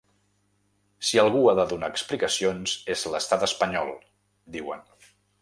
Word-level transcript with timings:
Si 1.09 1.19
algú 1.23 1.43
ha 1.51 1.53
de 1.59 1.65
donar 1.73 1.89
explicacions, 1.97 2.73
és 2.95 3.05
l’estat 3.17 3.47
espanyol, 3.51 3.95
diuen. 4.59 4.85